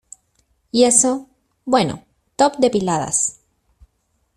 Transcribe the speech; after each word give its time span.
¿y 0.71 0.85
eso? 0.85 1.29
bueno, 1.63 2.03
top 2.35 2.57
depiladas. 2.57 3.39